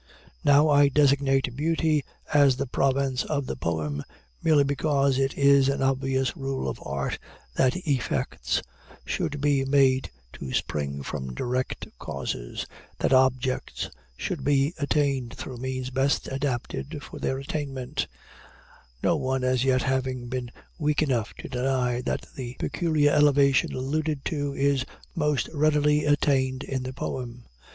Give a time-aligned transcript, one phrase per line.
[0.43, 2.03] Now I designate Beauty
[2.33, 4.03] as the province of the poem,
[4.41, 7.19] merely because it is an obvious rule of Art
[7.55, 8.63] that effects
[9.05, 12.65] should be made to spring from direct causes
[12.97, 18.07] that objects should be attained through means best adapted for their attainment
[19.03, 20.49] no one as yet having been
[20.79, 24.83] weak enough to deny that the peculiar elevation alluded to is
[25.13, 27.45] most readily attained in the poem.